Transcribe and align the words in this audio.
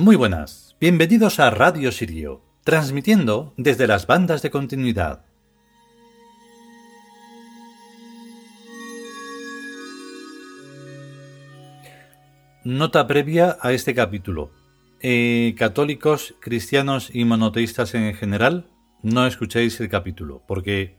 Muy 0.00 0.16
buenas, 0.16 0.76
bienvenidos 0.80 1.40
a 1.40 1.50
Radio 1.50 1.92
Sirio, 1.92 2.40
transmitiendo 2.64 3.52
desde 3.58 3.86
las 3.86 4.06
bandas 4.06 4.40
de 4.40 4.50
continuidad. 4.50 5.26
Nota 12.64 13.06
previa 13.06 13.58
a 13.60 13.72
este 13.72 13.94
capítulo. 13.94 14.52
Eh, 15.02 15.54
católicos, 15.58 16.34
cristianos 16.40 17.14
y 17.14 17.26
monoteístas 17.26 17.94
en 17.94 18.14
general, 18.14 18.70
no 19.02 19.26
escuchéis 19.26 19.78
el 19.80 19.90
capítulo, 19.90 20.42
porque 20.48 20.96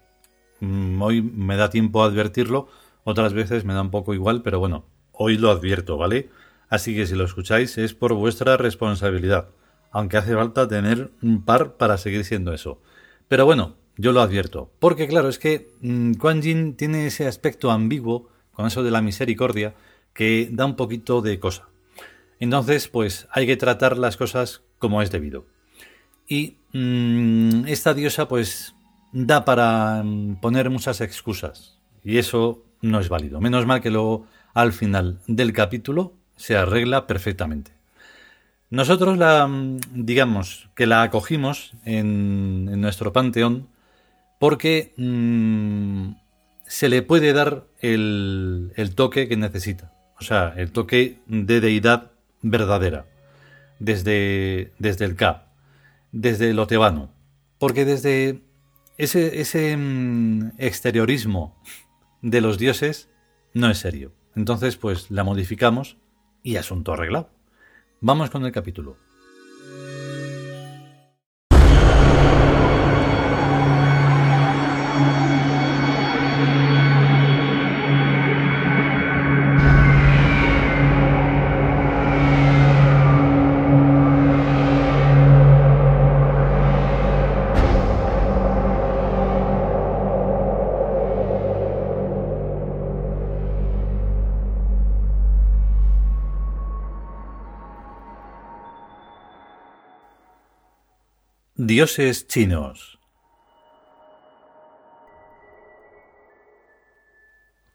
mm, 0.60 1.02
hoy 1.02 1.24
me 1.24 1.56
da 1.56 1.72
tiempo 1.72 2.04
a 2.04 2.06
advertirlo, 2.06 2.68
otras 3.04 3.34
veces 3.34 3.66
me 3.66 3.74
da 3.74 3.82
un 3.82 3.90
poco 3.90 4.14
igual, 4.14 4.44
pero 4.44 4.60
bueno, 4.60 4.86
hoy 5.12 5.40
lo 5.40 5.50
advierto, 5.50 5.98
¿vale? 5.98 6.30
Así 6.72 6.96
que 6.96 7.06
si 7.06 7.16
lo 7.16 7.26
escucháis 7.26 7.78
es 7.78 7.94
por 7.94 8.14
vuestra 8.14 8.56
responsabilidad, 8.56 9.50
aunque 9.92 10.16
hace 10.16 10.34
falta 10.34 10.70
tener 10.70 11.12
un 11.22 11.44
par 11.44 11.74
para 11.76 11.98
seguir 11.98 12.24
siendo 12.24 12.54
eso. 12.54 12.82
Pero 13.28 13.46
bueno, 13.46 13.76
yo 13.98 14.14
lo 14.14 14.22
advierto, 14.22 14.72
porque 14.80 15.06
claro, 15.06 15.28
es 15.28 15.38
que 15.38 15.68
mmm, 15.82 16.14
Quan 16.14 16.42
Yin 16.42 16.78
tiene 16.78 17.08
ese 17.08 17.28
aspecto 17.28 17.72
ambiguo, 17.72 18.30
con 18.54 18.68
eso 18.68 18.84
de 18.84 18.92
la 18.92 19.02
misericordia, 19.02 19.76
que 20.14 20.48
da 20.50 20.66
un 20.66 20.78
poquito 20.78 21.22
de 21.22 21.42
cosa. 21.42 21.68
Entonces, 22.40 22.88
pues 22.88 23.28
hay 23.32 23.46
que 23.46 23.58
tratar 23.58 23.98
las 23.98 24.16
cosas 24.16 24.62
como 24.80 25.02
es 25.02 25.12
debido. 25.12 25.46
Y 26.26 26.56
mmm, 26.72 27.66
esta 27.68 27.94
diosa, 27.94 28.30
pues, 28.30 28.76
da 29.12 29.44
para 29.44 30.04
mm, 30.04 30.40
poner 30.40 30.70
muchas 30.70 31.02
excusas. 31.02 31.80
Y 32.02 32.18
eso 32.18 32.64
no 32.82 33.02
es 33.02 33.10
válido. 33.10 33.42
Menos 33.42 33.66
mal 33.66 33.82
que 33.82 33.92
luego, 33.92 34.26
al 34.54 34.72
final 34.72 35.20
del 35.28 35.52
capítulo, 35.52 36.14
se 36.42 36.58
arregla 36.58 37.06
perfectamente. 37.06 37.72
Nosotros 38.72 39.18
la, 39.18 39.46
mm, 39.46 39.80
digamos, 39.94 40.70
que 40.76 40.88
la 40.88 41.04
acogimos 41.04 41.74
en, 41.86 42.82
nuestro 42.82 43.14
panteón 43.14 43.68
porque 44.40 44.94
mmm, 44.98 46.14
se 46.66 46.90
le 46.90 47.04
puede 47.04 47.34
dar 47.34 47.66
el, 47.80 48.74
el 48.76 48.96
toque 48.96 49.28
que 49.28 49.38
necesita. 49.38 49.94
O 50.20 50.24
sea, 50.24 50.54
el 50.58 50.72
toque 50.72 51.20
de 51.28 51.62
deidad 51.62 52.12
verdadera. 52.42 53.06
Desde, 53.78 54.72
desde 54.80 55.06
el 55.06 55.16
K. 55.16 55.46
Desde 56.12 56.54
lo 56.54 56.66
tebano. 56.66 57.12
Porque 57.60 57.86
desde 57.86 58.42
ese, 58.98 59.42
ese 59.42 59.78
mm, 59.78 60.54
exteriorismo 60.58 61.56
de 62.24 62.42
los 62.42 62.58
dioses 62.58 63.10
no 63.54 63.70
es 63.70 63.78
serio. 63.78 64.12
Entonces, 64.36 64.78
pues 64.78 65.12
la 65.12 65.24
modificamos 65.24 65.98
y 66.44 66.58
asunto 66.58 66.94
arreglado. 66.94 67.30
Vamos 68.00 68.30
con 68.30 68.46
el 68.46 68.52
capítulo. 68.52 68.98
Dioses 101.64 102.26
chinos. 102.28 102.98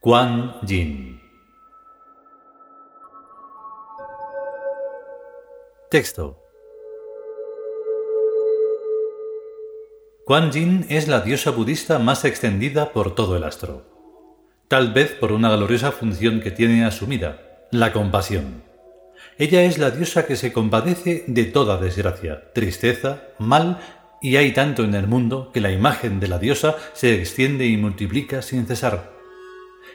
Quan 0.00 0.56
Yin. 0.66 1.20
Texto. 5.88 6.36
Quan 10.24 10.50
Yin 10.50 10.84
es 10.88 11.06
la 11.06 11.20
diosa 11.20 11.52
budista 11.52 12.00
más 12.00 12.24
extendida 12.24 12.92
por 12.92 13.14
todo 13.14 13.36
el 13.36 13.44
astro, 13.44 13.84
tal 14.66 14.92
vez 14.92 15.12
por 15.12 15.30
una 15.30 15.54
gloriosa 15.54 15.92
función 15.92 16.40
que 16.40 16.50
tiene 16.50 16.84
asumida, 16.84 17.68
la 17.70 17.92
compasión. 17.92 18.65
Ella 19.38 19.64
es 19.64 19.76
la 19.76 19.90
diosa 19.90 20.26
que 20.26 20.34
se 20.34 20.52
compadece 20.52 21.24
de 21.26 21.44
toda 21.44 21.76
desgracia, 21.76 22.52
tristeza, 22.54 23.24
mal, 23.38 23.78
y 24.22 24.36
hay 24.36 24.52
tanto 24.52 24.82
en 24.82 24.94
el 24.94 25.06
mundo 25.06 25.50
que 25.52 25.60
la 25.60 25.70
imagen 25.70 26.20
de 26.20 26.28
la 26.28 26.38
diosa 26.38 26.76
se 26.94 27.14
extiende 27.14 27.66
y 27.66 27.76
multiplica 27.76 28.40
sin 28.40 28.66
cesar. 28.66 29.12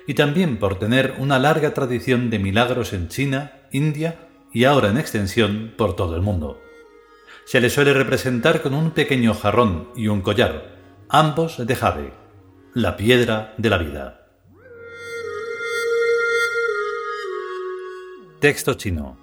Y 0.05 0.13
también 0.13 0.57
por 0.57 0.77
tener 0.77 1.15
una 1.17 1.39
larga 1.39 1.73
tradición 1.73 2.29
de 2.29 2.37
milagros 2.37 2.93
en 2.93 3.07
China, 3.07 3.53
India 3.71 4.27
y 4.53 4.65
ahora 4.65 4.89
en 4.89 4.97
extensión 4.97 5.73
por 5.75 5.95
todo 5.95 6.15
el 6.15 6.21
mundo. 6.21 6.61
Se 7.45 7.59
le 7.59 7.71
suele 7.71 7.93
representar 7.93 8.61
con 8.61 8.75
un 8.75 8.91
pequeño 8.91 9.33
jarrón 9.33 9.89
y 9.95 10.07
un 10.07 10.21
collar, 10.21 10.77
ambos 11.09 11.65
de 11.65 11.75
jade, 11.75 12.13
la 12.75 12.95
piedra 12.95 13.55
de 13.57 13.69
la 13.71 13.77
vida. 13.79 14.27
Texto 18.39 18.75
chino. 18.75 19.20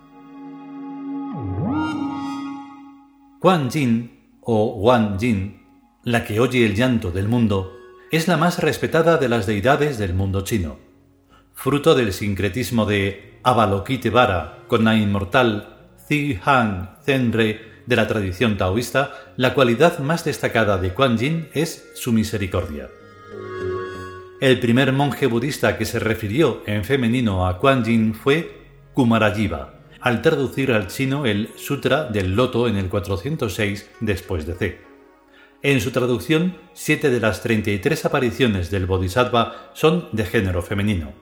Quan 3.40 3.70
Yin 3.70 4.18
o 4.40 4.74
Wan 4.74 5.16
Yin, 5.16 5.62
la 6.02 6.24
que 6.24 6.40
oye 6.40 6.66
el 6.66 6.74
llanto 6.74 7.12
del 7.12 7.28
mundo, 7.28 7.72
es 8.10 8.26
la 8.26 8.36
más 8.36 8.58
respetada 8.58 9.16
de 9.16 9.28
las 9.28 9.46
deidades 9.46 9.96
del 9.96 10.12
mundo 10.12 10.40
chino. 10.40 10.80
Fruto 11.54 11.94
del 11.94 12.12
sincretismo 12.12 12.84
de 12.84 13.38
Avalokitevara 13.44 14.64
con 14.66 14.84
la 14.84 14.96
inmortal 14.96 15.92
Zi 16.08 16.40
Han 16.44 16.96
Zenre 17.04 17.60
de 17.86 17.94
la 17.94 18.08
tradición 18.08 18.56
taoísta, 18.56 19.12
la 19.36 19.54
cualidad 19.54 20.00
más 20.00 20.24
destacada 20.24 20.76
de 20.78 20.92
Quan 20.92 21.16
Yin 21.16 21.48
es 21.54 21.92
su 21.94 22.12
misericordia. 22.12 22.88
El 24.40 24.58
primer 24.58 24.92
monje 24.92 25.28
budista 25.28 25.78
que 25.78 25.84
se 25.84 26.00
refirió 26.00 26.64
en 26.66 26.84
femenino 26.84 27.46
a 27.46 27.60
Quan 27.60 27.84
Yin 27.84 28.14
fue 28.14 28.66
Kumarajiva, 28.94 29.77
al 30.00 30.22
traducir 30.22 30.72
al 30.72 30.86
chino 30.86 31.26
el 31.26 31.50
Sutra 31.56 32.04
del 32.04 32.34
Loto 32.34 32.68
en 32.68 32.76
el 32.76 32.88
406 32.88 33.90
después 34.00 34.46
de 34.46 34.54
C. 34.54 34.80
En 35.62 35.80
su 35.80 35.90
traducción, 35.90 36.56
siete 36.72 37.10
de 37.10 37.20
las 37.20 37.42
33 37.42 38.04
apariciones 38.04 38.70
del 38.70 38.86
Bodhisattva 38.86 39.70
son 39.74 40.08
de 40.12 40.24
género 40.24 40.62
femenino. 40.62 41.12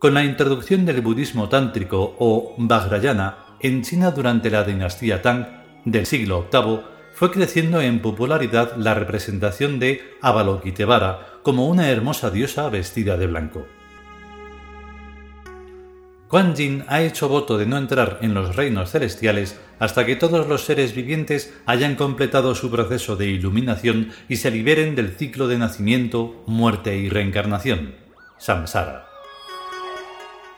Con 0.00 0.14
la 0.14 0.24
introducción 0.24 0.84
del 0.84 1.00
budismo 1.00 1.48
tántrico 1.48 2.16
o 2.18 2.54
Vajrayana 2.58 3.38
en 3.60 3.82
China 3.82 4.10
durante 4.10 4.50
la 4.50 4.64
dinastía 4.64 5.22
Tang 5.22 5.46
del 5.84 6.06
siglo 6.06 6.48
VIII, 6.52 6.80
fue 7.14 7.30
creciendo 7.30 7.80
en 7.80 8.00
popularidad 8.00 8.76
la 8.76 8.94
representación 8.94 9.78
de 9.78 10.00
Avalokitevara 10.20 11.38
como 11.42 11.68
una 11.68 11.90
hermosa 11.90 12.30
diosa 12.30 12.68
vestida 12.70 13.16
de 13.16 13.28
blanco. 13.28 13.66
Quan 16.32 16.56
Yin 16.56 16.86
ha 16.88 17.02
hecho 17.02 17.28
voto 17.28 17.58
de 17.58 17.66
no 17.66 17.76
entrar 17.76 18.16
en 18.22 18.32
los 18.32 18.56
reinos 18.56 18.90
celestiales 18.90 19.60
hasta 19.78 20.06
que 20.06 20.16
todos 20.16 20.48
los 20.48 20.64
seres 20.64 20.94
vivientes 20.94 21.52
hayan 21.66 21.94
completado 21.94 22.54
su 22.54 22.70
proceso 22.70 23.16
de 23.16 23.26
iluminación 23.26 24.12
y 24.30 24.36
se 24.36 24.50
liberen 24.50 24.94
del 24.94 25.10
ciclo 25.10 25.46
de 25.46 25.58
nacimiento, 25.58 26.42
muerte 26.46 26.96
y 26.96 27.10
reencarnación, 27.10 27.96
samsara. 28.38 29.08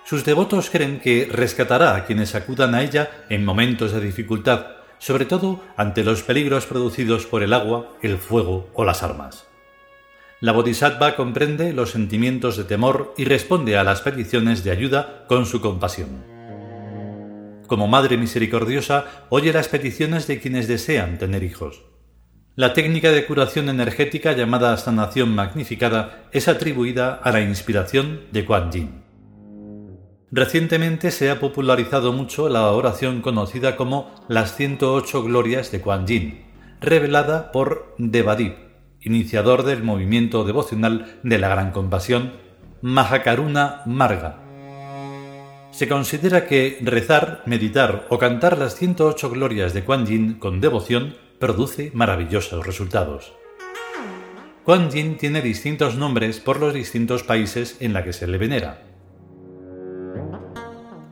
Sus 0.05 0.25
devotos 0.25 0.71
creen 0.71 1.01
que 1.01 1.29
rescatará 1.29 1.97
a 1.97 2.05
quienes 2.05 2.37
acudan 2.37 2.77
a 2.77 2.83
ella 2.83 3.11
en 3.29 3.45
momentos 3.45 3.91
de 3.91 4.01
dificultad, 4.01 4.67
sobre 4.99 5.25
todo 5.25 5.61
ante 5.77 6.05
los 6.05 6.23
peligros 6.23 6.67
producidos 6.67 7.27
por 7.27 7.43
el 7.43 7.53
agua, 7.53 7.91
el 8.01 8.19
fuego 8.19 8.71
o 8.75 8.85
las 8.85 9.03
armas. 9.03 9.49
La 10.41 10.53
Bodhisattva 10.53 11.15
comprende 11.15 11.73
los 11.73 11.91
sentimientos 11.91 12.57
de 12.57 12.65
temor 12.65 13.15
y 13.17 13.25
responde 13.25 13.77
a 13.77 13.85
las 13.85 14.01
peticiones 14.01 14.65
de 14.65 14.73
ayuda 14.73 15.25
con 15.29 15.47
su 15.47 15.61
compasión. 15.61 16.25
Como 17.67 17.87
Madre 17.87 18.19
Misericordiosa, 18.19 19.27
oye 19.31 19.53
las 19.53 19.69
peticiones 19.69 20.27
de 20.27 20.41
quienes 20.41 20.69
desean 20.69 21.19
tener 21.19 21.45
hijos. 21.45 21.83
La 22.57 22.73
técnica 22.73 23.11
de 23.11 23.27
curación 23.27 23.69
energética 23.69 24.33
llamada 24.33 24.77
sanación 24.77 25.35
magnificada 25.35 26.29
es 26.33 26.47
atribuida 26.47 27.15
a 27.15 27.33
la 27.33 27.41
inspiración 27.41 28.23
de 28.33 28.45
Quan 28.45 28.71
Yin. 28.71 29.03
Recientemente 30.31 31.11
se 31.11 31.31
ha 31.31 31.41
popularizado 31.41 32.13
mucho 32.13 32.49
la 32.49 32.71
oración 32.73 33.23
conocida 33.23 33.77
como 33.77 34.15
las 34.29 34.57
108 34.57 35.23
glorias 35.23 35.71
de 35.71 35.81
Quan 35.81 36.07
Yin, 36.07 36.45
revelada 36.81 37.51
por 37.51 37.95
Devadip, 37.99 38.64
iniciador 39.05 39.63
del 39.63 39.83
movimiento 39.83 40.45
devocional 40.45 41.19
de 41.23 41.39
la 41.39 41.49
Gran 41.49 41.71
Compasión, 41.71 42.33
Mahakaruna 42.83 43.83
Marga. 43.87 44.41
Se 45.71 45.89
considera 45.89 46.47
que 46.47 46.79
rezar, 46.83 47.43
meditar 47.47 48.07
o 48.09 48.19
cantar 48.19 48.59
las 48.59 48.77
108 48.77 49.31
glorias 49.31 49.75
de 49.75 49.85
Kuan 49.85 50.07
Yin 50.07 50.35
con 50.35 50.61
devoción 50.61 51.17
produce 51.39 51.91
maravillosos 51.95 52.65
resultados. 52.67 53.33
Kuan 54.65 54.91
Yin 54.91 55.17
tiene 55.17 55.43
distintos 55.43 55.97
nombres 55.97 56.41
por 56.41 56.59
los 56.61 56.73
distintos 56.73 57.23
países 57.23 57.77
en 57.81 57.93
la 57.93 58.05
que 58.05 58.13
se 58.13 58.27
le 58.27 58.39
venera. 58.39 58.83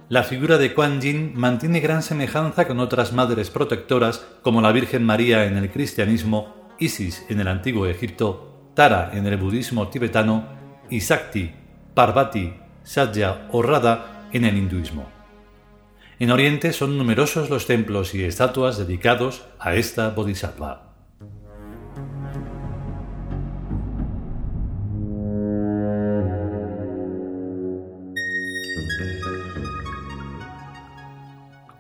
La 0.09 0.23
figura 0.23 0.59
de 0.59 0.75
Kuan 0.75 1.01
Yin 1.01 1.33
mantiene 1.35 1.81
gran 1.81 2.03
semejanza 2.03 2.67
con 2.69 2.81
otras 2.81 3.13
madres 3.13 3.51
protectoras 3.51 4.25
como 4.43 4.61
la 4.61 4.71
Virgen 4.71 5.05
María 5.05 5.47
en 5.47 5.57
el 5.57 5.71
cristianismo, 5.71 6.62
Isis 6.79 7.25
en 7.29 7.41
el 7.41 7.49
antiguo 7.49 7.87
Egipto, 7.87 8.71
Tara 8.75 9.11
en 9.13 9.27
el 9.27 9.37
budismo 9.37 9.89
tibetano 9.89 10.47
y 10.89 11.01
Sakti, 11.01 11.51
Parvati, 11.95 12.55
Satya 12.83 13.49
o 13.53 13.63
Radha 13.63 14.29
en 14.33 14.45
el 14.45 14.57
hinduismo. 14.57 15.07
En 16.19 16.31
Oriente 16.31 16.73
son 16.73 16.97
numerosos 16.97 17.51
los 17.51 17.67
templos 17.67 18.15
y 18.15 18.25
estatuas 18.25 18.79
dedicados 18.79 19.45
a 19.59 19.75
esta 19.75 20.11
bodhisattva. 20.11 20.93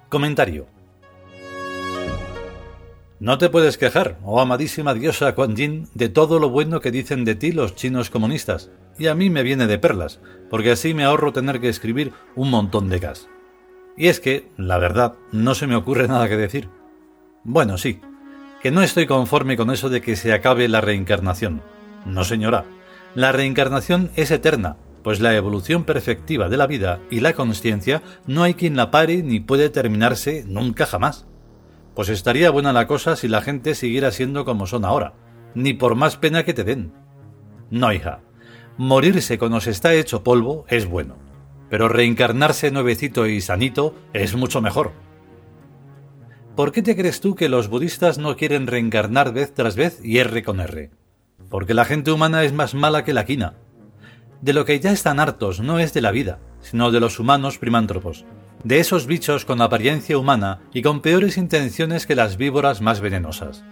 Comentario. 0.08 0.81
No 3.22 3.38
te 3.38 3.50
puedes 3.50 3.78
quejar, 3.78 4.18
oh 4.24 4.40
amadísima 4.40 4.94
diosa 4.94 5.36
Kuan 5.36 5.54
Yin, 5.54 5.86
de 5.94 6.08
todo 6.08 6.40
lo 6.40 6.50
bueno 6.50 6.80
que 6.80 6.90
dicen 6.90 7.24
de 7.24 7.36
ti 7.36 7.52
los 7.52 7.76
chinos 7.76 8.10
comunistas 8.10 8.72
y 8.98 9.06
a 9.06 9.14
mí 9.14 9.30
me 9.30 9.44
viene 9.44 9.68
de 9.68 9.78
perlas, 9.78 10.18
porque 10.50 10.72
así 10.72 10.92
me 10.92 11.04
ahorro 11.04 11.32
tener 11.32 11.60
que 11.60 11.68
escribir 11.68 12.12
un 12.34 12.50
montón 12.50 12.88
de 12.88 12.98
gas. 12.98 13.28
Y 13.96 14.08
es 14.08 14.18
que, 14.18 14.48
la 14.56 14.76
verdad, 14.78 15.14
no 15.30 15.54
se 15.54 15.68
me 15.68 15.76
ocurre 15.76 16.08
nada 16.08 16.28
que 16.28 16.36
decir. 16.36 16.68
Bueno, 17.44 17.78
sí, 17.78 18.00
que 18.60 18.72
no 18.72 18.82
estoy 18.82 19.06
conforme 19.06 19.56
con 19.56 19.70
eso 19.70 19.88
de 19.88 20.00
que 20.00 20.16
se 20.16 20.32
acabe 20.32 20.66
la 20.66 20.80
reencarnación. 20.80 21.62
No, 22.04 22.24
señora. 22.24 22.64
La 23.14 23.30
reencarnación 23.30 24.10
es 24.16 24.32
eterna, 24.32 24.78
pues 25.04 25.20
la 25.20 25.36
evolución 25.36 25.84
perfectiva 25.84 26.48
de 26.48 26.56
la 26.56 26.66
vida 26.66 26.98
y 27.08 27.20
la 27.20 27.34
conciencia 27.34 28.02
no 28.26 28.42
hay 28.42 28.54
quien 28.54 28.74
la 28.74 28.90
pare 28.90 29.22
ni 29.22 29.38
puede 29.38 29.70
terminarse 29.70 30.44
nunca 30.44 30.86
jamás. 30.86 31.28
Pues 31.94 32.08
estaría 32.08 32.50
buena 32.50 32.72
la 32.72 32.86
cosa 32.86 33.16
si 33.16 33.28
la 33.28 33.42
gente 33.42 33.74
siguiera 33.74 34.10
siendo 34.10 34.44
como 34.44 34.66
son 34.66 34.84
ahora, 34.84 35.14
ni 35.54 35.74
por 35.74 35.94
más 35.94 36.16
pena 36.16 36.44
que 36.44 36.54
te 36.54 36.64
den. 36.64 36.92
No, 37.70 37.92
hija, 37.92 38.20
Morirse 38.78 39.38
cuando 39.38 39.60
se 39.60 39.70
está 39.70 39.92
hecho 39.92 40.22
polvo 40.22 40.64
es 40.68 40.86
bueno, 40.86 41.16
pero 41.68 41.88
reencarnarse 41.88 42.70
nuevecito 42.70 43.26
y 43.26 43.40
sanito 43.42 43.94
es 44.14 44.34
mucho 44.34 44.62
mejor. 44.62 44.92
¿Por 46.56 46.72
qué 46.72 46.82
te 46.82 46.96
crees 46.96 47.20
tú 47.20 47.34
que 47.34 47.50
los 47.50 47.68
budistas 47.68 48.18
no 48.18 48.36
quieren 48.36 48.66
reencarnar 48.66 49.32
vez 49.32 49.52
tras 49.52 49.76
vez 49.76 50.00
y 50.02 50.18
R 50.18 50.42
con 50.42 50.60
R? 50.60 50.90
Porque 51.50 51.74
la 51.74 51.84
gente 51.84 52.12
humana 52.12 52.44
es 52.44 52.52
más 52.52 52.74
mala 52.74 53.04
que 53.04 53.12
la 53.12 53.26
quina. 53.26 53.54
De 54.40 54.54
lo 54.54 54.64
que 54.64 54.80
ya 54.80 54.90
están 54.90 55.20
hartos 55.20 55.60
no 55.60 55.78
es 55.78 55.92
de 55.92 56.00
la 56.00 56.10
vida, 56.10 56.38
sino 56.60 56.90
de 56.90 57.00
los 57.00 57.18
humanos 57.18 57.58
primántropos, 57.58 58.24
de 58.64 58.80
esos 58.80 59.06
bichos 59.06 59.44
con 59.44 59.60
apariencia 59.60 60.18
humana 60.18 60.60
y 60.72 60.82
con 60.82 61.00
peores 61.00 61.36
intenciones 61.36 62.06
que 62.06 62.14
las 62.14 62.36
víboras 62.36 62.80
más 62.80 63.00
venenosas. 63.00 63.64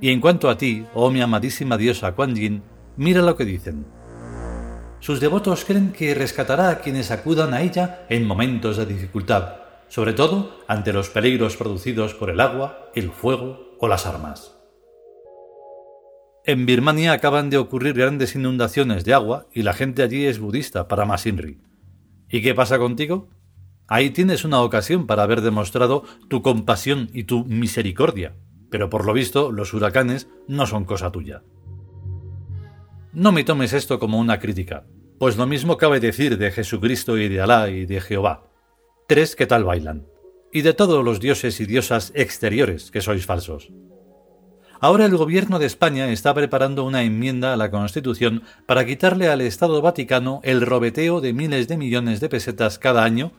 Y 0.00 0.10
en 0.10 0.20
cuanto 0.20 0.50
a 0.50 0.58
ti, 0.58 0.84
oh 0.94 1.10
mi 1.10 1.20
amadísima 1.20 1.76
diosa 1.76 2.12
Kuan 2.12 2.34
Yin, 2.34 2.62
Mira 2.96 3.20
lo 3.20 3.36
que 3.36 3.44
dicen. 3.44 3.86
Sus 5.00 5.20
devotos 5.20 5.64
creen 5.66 5.92
que 5.92 6.14
rescatará 6.14 6.70
a 6.70 6.78
quienes 6.80 7.10
acudan 7.10 7.52
a 7.52 7.60
ella 7.60 8.06
en 8.08 8.26
momentos 8.26 8.78
de 8.78 8.86
dificultad, 8.86 9.56
sobre 9.88 10.14
todo 10.14 10.64
ante 10.66 10.94
los 10.94 11.10
peligros 11.10 11.56
producidos 11.56 12.14
por 12.14 12.30
el 12.30 12.40
agua, 12.40 12.90
el 12.94 13.10
fuego 13.10 13.76
o 13.78 13.86
las 13.86 14.06
armas. 14.06 14.56
En 16.44 16.64
Birmania 16.64 17.12
acaban 17.12 17.50
de 17.50 17.58
ocurrir 17.58 17.94
grandes 17.94 18.34
inundaciones 18.34 19.04
de 19.04 19.12
agua 19.12 19.46
y 19.52 19.62
la 19.62 19.74
gente 19.74 20.02
allí 20.02 20.24
es 20.24 20.38
budista 20.38 20.88
para 20.88 21.04
más 21.04 21.26
Inri. 21.26 21.60
¿Y 22.30 22.40
qué 22.40 22.54
pasa 22.54 22.78
contigo? 22.78 23.28
Ahí 23.88 24.10
tienes 24.10 24.44
una 24.44 24.62
ocasión 24.62 25.06
para 25.06 25.22
haber 25.22 25.42
demostrado 25.42 26.02
tu 26.28 26.42
compasión 26.42 27.08
y 27.12 27.24
tu 27.24 27.44
misericordia, 27.44 28.34
pero 28.70 28.90
por 28.90 29.06
lo 29.06 29.12
visto 29.12 29.52
los 29.52 29.72
huracanes 29.74 30.28
no 30.48 30.66
son 30.66 30.84
cosa 30.84 31.12
tuya. 31.12 31.42
No 33.12 33.32
me 33.32 33.44
tomes 33.44 33.72
esto 33.72 33.98
como 33.98 34.18
una 34.18 34.40
crítica, 34.40 34.86
pues 35.18 35.36
lo 35.36 35.46
mismo 35.46 35.76
cabe 35.76 36.00
decir 36.00 36.36
de 36.36 36.50
Jesucristo 36.50 37.16
y 37.16 37.28
de 37.28 37.40
Alá 37.40 37.70
y 37.70 37.86
de 37.86 38.00
Jehová. 38.00 38.50
Tres 39.06 39.36
que 39.36 39.46
tal 39.46 39.64
bailan, 39.64 40.06
y 40.52 40.62
de 40.62 40.74
todos 40.74 41.04
los 41.04 41.20
dioses 41.20 41.60
y 41.60 41.66
diosas 41.66 42.12
exteriores 42.14 42.90
que 42.90 43.00
sois 43.00 43.24
falsos. 43.24 43.70
Ahora 44.80 45.06
el 45.06 45.16
gobierno 45.16 45.58
de 45.58 45.66
España 45.66 46.10
está 46.10 46.34
preparando 46.34 46.84
una 46.84 47.02
enmienda 47.02 47.54
a 47.54 47.56
la 47.56 47.70
Constitución 47.70 48.42
para 48.66 48.84
quitarle 48.84 49.28
al 49.28 49.40
Estado 49.40 49.80
Vaticano 49.80 50.40
el 50.42 50.60
robeteo 50.60 51.20
de 51.20 51.32
miles 51.32 51.68
de 51.68 51.78
millones 51.78 52.20
de 52.20 52.28
pesetas 52.28 52.78
cada 52.78 53.04
año 53.04 53.32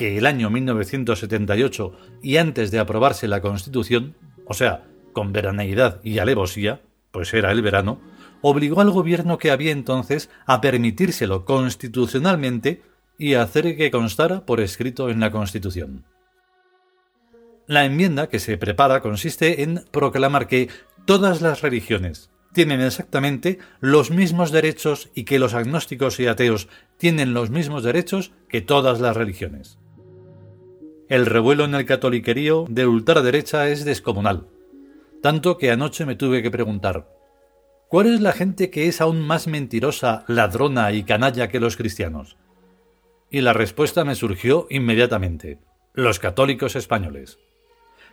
que 0.00 0.16
el 0.16 0.24
año 0.24 0.48
1978 0.48 1.92
y 2.22 2.38
antes 2.38 2.70
de 2.70 2.78
aprobarse 2.78 3.28
la 3.28 3.42
Constitución, 3.42 4.14
o 4.46 4.54
sea, 4.54 4.84
con 5.12 5.30
veraneidad 5.30 6.00
y 6.02 6.20
alevosía, 6.20 6.80
pues 7.10 7.34
era 7.34 7.52
el 7.52 7.60
verano, 7.60 8.00
obligó 8.40 8.80
al 8.80 8.92
gobierno 8.92 9.36
que 9.36 9.50
había 9.50 9.72
entonces 9.72 10.30
a 10.46 10.62
permitírselo 10.62 11.44
constitucionalmente 11.44 12.80
y 13.18 13.34
a 13.34 13.42
hacer 13.42 13.76
que 13.76 13.90
constara 13.90 14.46
por 14.46 14.62
escrito 14.62 15.10
en 15.10 15.20
la 15.20 15.30
Constitución. 15.30 16.06
La 17.66 17.84
enmienda 17.84 18.30
que 18.30 18.38
se 18.38 18.56
prepara 18.56 19.02
consiste 19.02 19.62
en 19.62 19.84
proclamar 19.90 20.46
que 20.46 20.70
todas 21.04 21.42
las 21.42 21.60
religiones 21.60 22.30
tienen 22.54 22.80
exactamente 22.80 23.58
los 23.80 24.10
mismos 24.10 24.50
derechos 24.50 25.10
y 25.14 25.24
que 25.24 25.38
los 25.38 25.52
agnósticos 25.52 26.18
y 26.20 26.26
ateos 26.26 26.68
tienen 26.96 27.34
los 27.34 27.50
mismos 27.50 27.82
derechos 27.82 28.32
que 28.48 28.62
todas 28.62 28.98
las 28.98 29.14
religiones. 29.14 29.78
El 31.10 31.26
revuelo 31.26 31.64
en 31.64 31.74
el 31.74 31.86
catoliquerío 31.86 32.66
de 32.68 32.86
ultraderecha 32.86 33.66
es 33.66 33.84
descomunal, 33.84 34.46
tanto 35.20 35.58
que 35.58 35.72
anoche 35.72 36.06
me 36.06 36.14
tuve 36.14 36.40
que 36.40 36.52
preguntar 36.52 37.08
¿Cuál 37.88 38.14
es 38.14 38.20
la 38.20 38.30
gente 38.30 38.70
que 38.70 38.86
es 38.86 39.00
aún 39.00 39.20
más 39.20 39.48
mentirosa, 39.48 40.22
ladrona 40.28 40.92
y 40.92 41.02
canalla 41.02 41.48
que 41.48 41.58
los 41.58 41.76
cristianos? 41.76 42.36
Y 43.28 43.40
la 43.40 43.52
respuesta 43.52 44.04
me 44.04 44.14
surgió 44.14 44.68
inmediatamente. 44.70 45.58
Los 45.94 46.20
católicos 46.20 46.76
españoles. 46.76 47.40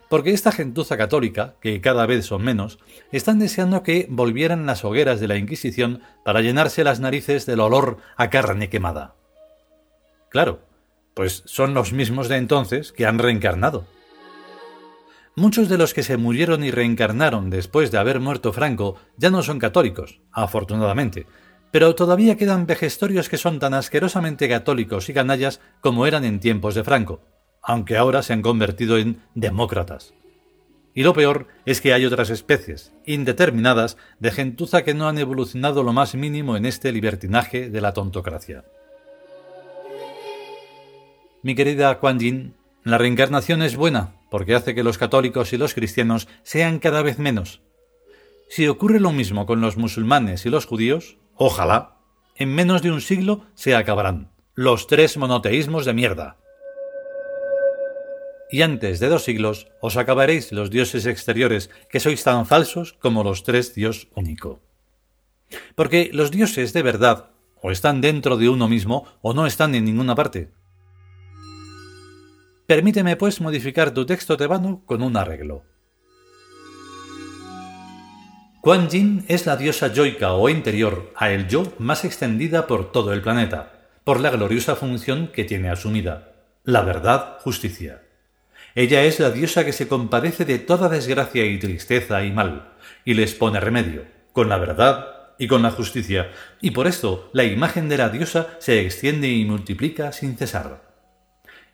Porque 0.09 0.31
esta 0.31 0.51
gentuza 0.51 0.97
católica, 0.97 1.53
que 1.61 1.79
cada 1.81 2.07
vez 2.07 2.25
son 2.25 2.41
menos, 2.41 2.79
están 3.11 3.37
deseando 3.37 3.83
que 3.83 4.07
volvieran 4.09 4.65
las 4.65 4.83
hogueras 4.83 5.19
de 5.19 5.27
la 5.27 5.37
Inquisición 5.37 6.01
para 6.25 6.41
llenarse 6.41 6.83
las 6.83 6.99
narices 6.99 7.45
del 7.45 7.59
olor 7.59 7.97
a 8.15 8.31
carne 8.31 8.69
quemada. 8.69 9.13
Claro, 10.29 10.66
pues 11.17 11.41
son 11.47 11.73
los 11.73 11.93
mismos 11.93 12.29
de 12.29 12.37
entonces 12.37 12.91
que 12.91 13.07
han 13.07 13.17
reencarnado. 13.17 13.87
Muchos 15.35 15.67
de 15.67 15.79
los 15.79 15.95
que 15.95 16.03
se 16.03 16.15
murieron 16.15 16.63
y 16.63 16.69
reencarnaron 16.69 17.49
después 17.49 17.89
de 17.89 17.97
haber 17.97 18.19
muerto 18.19 18.53
Franco 18.53 18.97
ya 19.17 19.31
no 19.31 19.41
son 19.41 19.57
católicos, 19.57 20.21
afortunadamente, 20.31 21.25
pero 21.71 21.95
todavía 21.95 22.37
quedan 22.37 22.67
vejestorios 22.67 23.29
que 23.29 23.39
son 23.39 23.57
tan 23.57 23.73
asquerosamente 23.73 24.47
católicos 24.47 25.09
y 25.09 25.15
canallas 25.15 25.59
como 25.81 26.05
eran 26.05 26.23
en 26.23 26.39
tiempos 26.39 26.75
de 26.75 26.83
Franco, 26.83 27.21
aunque 27.63 27.97
ahora 27.97 28.21
se 28.21 28.33
han 28.33 28.43
convertido 28.43 28.99
en 28.99 29.23
demócratas. 29.33 30.13
Y 30.93 31.01
lo 31.01 31.13
peor 31.13 31.47
es 31.65 31.81
que 31.81 31.93
hay 31.93 32.05
otras 32.05 32.29
especies, 32.29 32.93
indeterminadas, 33.07 33.97
de 34.19 34.29
gentuza 34.29 34.83
que 34.83 34.93
no 34.93 35.07
han 35.07 35.17
evolucionado 35.17 35.81
lo 35.81 35.93
más 35.93 36.13
mínimo 36.13 36.57
en 36.57 36.67
este 36.67 36.91
libertinaje 36.91 37.71
de 37.71 37.81
la 37.81 37.93
tontocracia. 37.93 38.65
Mi 41.47 41.55
querida 41.55 41.97
Kuan 41.99 42.19
Yin, 42.19 42.55
la 42.83 42.97
reencarnación 42.97 43.61
es 43.61 43.77
buena, 43.77 44.17
porque 44.29 44.53
hace 44.53 44.75
que 44.75 44.83
los 44.83 44.97
católicos 44.97 45.53
y 45.53 45.57
los 45.57 45.73
cristianos 45.73 46.27
sean 46.43 46.77
cada 46.79 47.01
vez 47.01 47.19
menos. 47.19 47.61
Si 48.49 48.67
ocurre 48.67 48.99
lo 48.99 49.13
mismo 49.13 49.45
con 49.45 49.61
los 49.61 49.77
musulmanes 49.77 50.45
y 50.45 50.49
los 50.49 50.65
judíos, 50.65 51.15
ojalá, 51.35 51.99
en 52.35 52.53
menos 52.53 52.81
de 52.81 52.91
un 52.91 52.99
siglo 52.99 53.45
se 53.55 53.75
acabarán 53.75 54.29
los 54.55 54.87
tres 54.87 55.15
monoteísmos 55.15 55.85
de 55.85 55.93
mierda. 55.93 56.35
Y 58.51 58.61
antes 58.61 58.99
de 58.99 59.07
dos 59.07 59.23
siglos 59.23 59.69
os 59.79 59.95
acabaréis 59.95 60.51
los 60.51 60.69
dioses 60.69 61.05
exteriores 61.05 61.69
que 61.89 62.01
sois 62.01 62.21
tan 62.25 62.45
falsos 62.45 62.91
como 62.99 63.23
los 63.23 63.43
tres 63.43 63.73
Dios 63.73 64.09
único. 64.15 64.59
Porque 65.75 66.09
los 66.11 66.29
dioses 66.29 66.73
de 66.73 66.83
verdad 66.83 67.29
o 67.61 67.71
están 67.71 68.01
dentro 68.01 68.35
de 68.35 68.49
uno 68.49 68.67
mismo 68.67 69.05
o 69.21 69.33
no 69.33 69.47
están 69.47 69.75
en 69.75 69.85
ninguna 69.85 70.13
parte. 70.13 70.56
Permíteme, 72.67 73.15
pues, 73.15 73.39
modificar 73.39 73.91
tu 73.91 74.05
texto 74.05 74.35
tebano 74.35 74.83
con 74.85 75.01
un 75.01 75.15
arreglo. 75.15 75.63
Kuan 78.59 78.89
Yin 78.89 79.23
es 79.29 79.45
la 79.45 79.55
diosa 79.55 79.93
yoica 79.93 80.33
o 80.33 80.49
interior 80.49 81.13
a 81.15 81.31
el 81.31 81.47
yo 81.47 81.71
más 81.79 82.03
extendida 82.03 82.67
por 82.67 82.91
todo 82.91 83.13
el 83.13 83.21
planeta, 83.21 83.71
por 84.03 84.19
la 84.19 84.31
gloriosa 84.31 84.75
función 84.75 85.29
que 85.29 85.45
tiene 85.45 85.69
asumida, 85.69 86.33
la 86.65 86.81
verdad 86.81 87.37
justicia. 87.39 88.03
Ella 88.75 89.03
es 89.03 89.21
la 89.21 89.31
diosa 89.31 89.63
que 89.63 89.71
se 89.71 89.87
compadece 89.87 90.43
de 90.43 90.59
toda 90.59 90.89
desgracia 90.89 91.45
y 91.45 91.57
tristeza 91.59 92.25
y 92.25 92.31
mal, 92.31 92.73
y 93.05 93.13
les 93.13 93.33
pone 93.33 93.61
remedio, 93.61 94.03
con 94.33 94.49
la 94.49 94.57
verdad 94.57 95.07
y 95.39 95.47
con 95.47 95.61
la 95.61 95.71
justicia, 95.71 96.31
y 96.59 96.71
por 96.71 96.87
esto 96.87 97.29
la 97.31 97.45
imagen 97.45 97.87
de 97.87 97.97
la 97.97 98.09
diosa 98.09 98.57
se 98.59 98.81
extiende 98.81 99.29
y 99.29 99.45
multiplica 99.45 100.11
sin 100.11 100.35
cesar. 100.35 100.86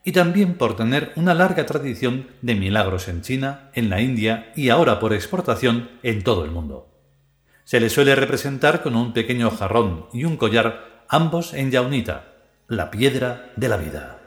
Y 0.03 0.11
también 0.11 0.55
por 0.55 0.75
tener 0.75 1.13
una 1.15 1.33
larga 1.33 1.65
tradición 1.65 2.27
de 2.41 2.55
milagros 2.55 3.07
en 3.07 3.21
China, 3.21 3.69
en 3.73 3.89
la 3.89 4.01
India 4.01 4.51
y 4.55 4.69
ahora 4.69 4.99
por 4.99 5.13
exportación 5.13 5.89
en 6.03 6.23
todo 6.23 6.43
el 6.43 6.51
mundo. 6.51 6.89
Se 7.63 7.79
le 7.79 7.89
suele 7.89 8.15
representar 8.15 8.83
con 8.83 8.95
un 8.95 9.13
pequeño 9.13 9.49
jarrón 9.49 10.07
y 10.11 10.25
un 10.25 10.35
collar, 10.35 11.05
ambos 11.07 11.53
en 11.53 11.71
yaunita, 11.71 12.33
la 12.67 12.91
piedra 12.91 13.53
de 13.55 13.69
la 13.69 13.77
vida. 13.77 14.22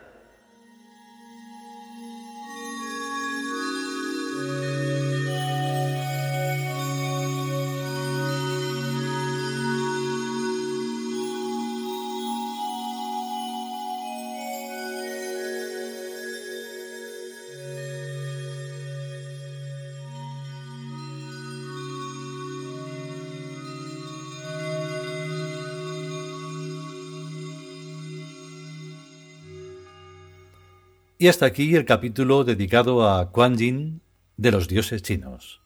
Y 31.18 31.28
hasta 31.28 31.46
aquí 31.46 31.74
el 31.74 31.86
capítulo 31.86 32.44
dedicado 32.44 33.08
a 33.08 33.32
Quan 33.32 33.56
Yin 33.56 34.02
de 34.36 34.52
los 34.52 34.68
dioses 34.68 35.00
chinos. 35.00 35.62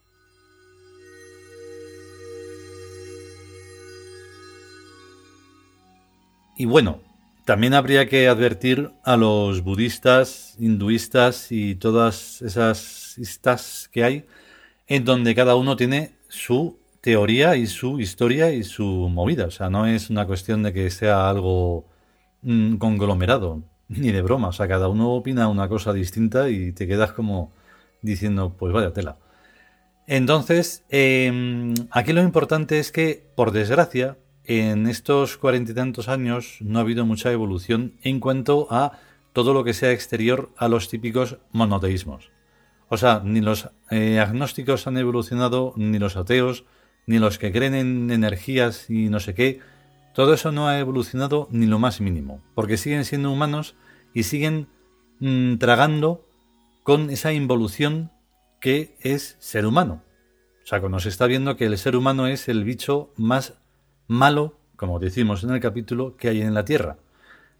Y 6.55 6.63
bueno, 6.63 7.01
también 7.43 7.73
habría 7.73 8.07
que 8.07 8.29
advertir 8.29 8.91
a 9.03 9.17
los 9.17 9.61
budistas, 9.61 10.55
hinduistas 10.57 11.51
y 11.51 11.75
todas 11.75 12.41
esas 12.41 13.17
istas 13.17 13.89
que 13.91 14.05
hay, 14.05 14.25
en 14.87 15.03
donde 15.03 15.35
cada 15.35 15.55
uno 15.55 15.75
tiene 15.75 16.15
su 16.29 16.79
teoría 17.01 17.57
y 17.57 17.67
su 17.67 17.99
historia 17.99 18.53
y 18.53 18.63
su 18.63 18.85
movida. 18.85 19.47
O 19.47 19.51
sea, 19.51 19.69
no 19.69 19.85
es 19.85 20.09
una 20.09 20.25
cuestión 20.25 20.63
de 20.63 20.71
que 20.71 20.89
sea 20.91 21.29
algo 21.29 21.89
mm, 22.41 22.77
conglomerado 22.77 23.63
ni 23.91 24.11
de 24.11 24.21
broma. 24.21 24.49
O 24.49 24.51
sea, 24.51 24.67
cada 24.67 24.87
uno 24.87 25.11
opina 25.11 25.47
una 25.47 25.67
cosa 25.67 25.93
distinta 25.93 26.49
y 26.49 26.71
te 26.71 26.87
quedas 26.87 27.11
como 27.11 27.51
diciendo, 28.01 28.55
pues 28.57 28.73
vaya 28.73 28.93
tela. 28.93 29.17
Entonces, 30.07 30.83
em, 30.89 31.73
aquí 31.91 32.13
lo 32.13 32.21
importante 32.21 32.79
es 32.79 32.91
que, 32.91 33.23
por 33.35 33.51
desgracia, 33.51 34.17
en 34.43 34.87
estos 34.87 35.37
cuarenta 35.37 35.71
y 35.71 35.75
tantos 35.75 36.09
años 36.09 36.57
no 36.61 36.79
ha 36.79 36.81
habido 36.81 37.05
mucha 37.05 37.31
evolución 37.31 37.93
en 38.01 38.19
cuanto 38.19 38.67
a 38.71 38.99
todo 39.33 39.53
lo 39.53 39.63
que 39.63 39.73
sea 39.73 39.91
exterior 39.91 40.49
a 40.57 40.67
los 40.67 40.89
típicos 40.89 41.37
monoteísmos. 41.51 42.31
O 42.89 42.97
sea, 42.97 43.21
ni 43.23 43.39
los 43.39 43.69
eh, 43.89 44.19
agnósticos 44.19 44.87
han 44.87 44.97
evolucionado, 44.97 45.73
ni 45.77 45.99
los 45.99 46.17
ateos, 46.17 46.65
ni 47.05 47.19
los 47.19 47.37
que 47.37 47.51
creen 47.51 47.75
en 47.75 48.11
energías 48.11 48.89
y 48.89 49.09
no 49.09 49.19
sé 49.19 49.33
qué, 49.33 49.59
todo 50.13 50.33
eso 50.33 50.51
no 50.51 50.67
ha 50.67 50.77
evolucionado 50.79 51.47
ni 51.51 51.67
lo 51.67 51.79
más 51.79 52.01
mínimo, 52.01 52.41
porque 52.53 52.75
siguen 52.77 53.05
siendo 53.05 53.31
humanos 53.31 53.75
y 54.13 54.23
siguen 54.23 54.67
mm, 55.19 55.57
tragando 55.57 56.25
con 56.83 57.09
esa 57.09 57.33
involución 57.33 58.11
que 58.59 58.95
es 59.01 59.35
ser 59.39 59.65
humano. 59.65 60.03
O 60.63 60.67
sea, 60.67 60.81
se 60.99 61.09
está 61.09 61.27
viendo 61.27 61.57
que 61.57 61.65
el 61.65 61.77
ser 61.77 61.95
humano 61.95 62.27
es 62.27 62.47
el 62.47 62.63
bicho 62.63 63.11
más 63.17 63.55
malo, 64.07 64.57
como 64.75 64.99
decimos 64.99 65.43
en 65.43 65.51
el 65.51 65.59
capítulo, 65.59 66.15
que 66.15 66.29
hay 66.29 66.41
en 66.41 66.53
la 66.53 66.65
Tierra. 66.65 66.97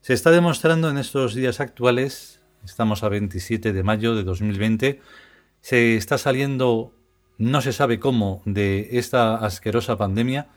Se 0.02 0.14
está 0.14 0.32
demostrando 0.32 0.90
en 0.90 0.98
estos 0.98 1.34
días 1.34 1.60
actuales, 1.60 2.42
estamos 2.64 3.04
a 3.04 3.10
27 3.10 3.74
de 3.74 3.84
mayo 3.84 4.16
de 4.16 4.24
2020, 4.24 5.02
se 5.62 5.96
está 5.96 6.18
saliendo, 6.18 6.94
no 7.38 7.62
se 7.62 7.74
sabe 7.74 8.00
cómo, 8.00 8.42
de 8.46 8.90
esta 8.94 9.36
asquerosa 9.36 9.98
pandemia, 9.98 10.48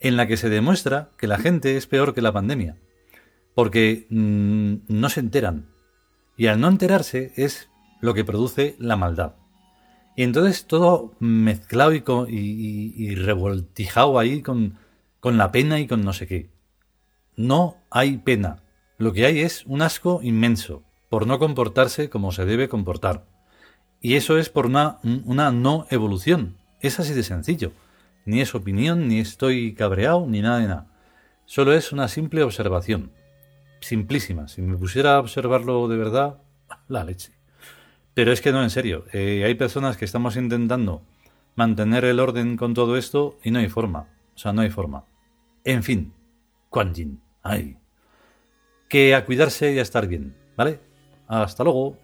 en 0.00 0.16
la 0.16 0.26
que 0.26 0.36
se 0.36 0.48
demuestra 0.48 1.10
que 1.18 1.26
la 1.26 1.38
gente 1.38 1.76
es 1.76 1.86
peor 1.86 2.14
que 2.14 2.22
la 2.22 2.32
pandemia, 2.32 2.76
porque 3.54 4.06
mm, 4.10 4.74
no 4.88 5.08
se 5.08 5.20
enteran. 5.20 5.70
Y 6.36 6.46
al 6.46 6.60
no 6.60 6.68
enterarse 6.68 7.32
es 7.36 7.68
lo 8.00 8.14
que 8.14 8.24
produce 8.24 8.76
la 8.78 8.96
maldad. 8.96 9.34
Y 10.16 10.22
entonces 10.22 10.66
todo 10.66 11.14
mezclado 11.18 11.92
y, 11.92 12.02
y, 12.28 13.14
revoltijado 13.14 14.18
ahí 14.18 14.42
con, 14.42 14.78
con 15.20 15.38
la 15.38 15.52
pena 15.52 15.80
y 15.80 15.86
con 15.86 16.04
no 16.04 16.12
sé 16.12 16.26
qué. 16.26 16.50
No 17.36 17.76
hay 17.90 18.18
pena. 18.18 18.62
Lo 18.98 19.12
que 19.12 19.24
hay 19.24 19.40
es 19.40 19.64
un 19.66 19.82
asco 19.82 20.20
inmenso 20.22 20.82
por 21.08 21.26
no 21.26 21.38
comportarse 21.38 22.10
como 22.10 22.32
se 22.32 22.44
debe 22.44 22.68
comportar. 22.68 23.26
Y 24.00 24.14
eso 24.14 24.38
es 24.38 24.48
por 24.48 24.66
una, 24.66 24.98
una 25.02 25.50
no 25.50 25.86
evolución. 25.90 26.56
Es 26.80 27.00
así 27.00 27.12
de 27.12 27.22
sencillo. 27.22 27.72
Ni 28.24 28.40
es 28.40 28.54
opinión, 28.54 29.08
ni 29.08 29.20
estoy 29.20 29.74
cabreado, 29.74 30.26
ni 30.26 30.40
nada 30.40 30.58
de 30.58 30.68
nada. 30.68 30.86
Solo 31.46 31.72
es 31.72 31.92
una 31.92 32.08
simple 32.08 32.42
observación. 32.42 33.12
Simplísima. 33.80 34.48
Si 34.48 34.62
me 34.62 34.76
pusiera 34.76 35.16
a 35.16 35.20
observarlo 35.20 35.88
de 35.88 35.96
verdad, 35.96 36.38
la 36.88 37.04
leche. 37.04 37.32
Pero 38.14 38.32
es 38.32 38.40
que 38.40 38.52
no, 38.52 38.62
en 38.62 38.70
serio. 38.70 39.04
Eh, 39.12 39.44
hay 39.44 39.54
personas 39.54 39.96
que 39.96 40.04
estamos 40.04 40.36
intentando 40.36 41.02
mantener 41.56 42.04
el 42.04 42.20
orden 42.20 42.56
con 42.56 42.74
todo 42.74 42.96
esto 42.96 43.38
y 43.42 43.50
no 43.50 43.58
hay 43.58 43.68
forma. 43.68 44.08
O 44.34 44.38
sea, 44.38 44.52
no 44.52 44.62
hay 44.62 44.70
forma. 44.70 45.04
En 45.64 45.82
fin, 45.82 46.12
Quan 46.68 46.94
Yin. 46.94 47.20
Ay. 47.42 47.76
Que 48.88 49.14
a 49.14 49.24
cuidarse 49.24 49.72
y 49.72 49.78
a 49.78 49.82
estar 49.82 50.06
bien. 50.06 50.36
¿Vale? 50.56 50.80
Hasta 51.26 51.64
luego. 51.64 51.96